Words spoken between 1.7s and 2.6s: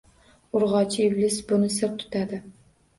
sir tutadi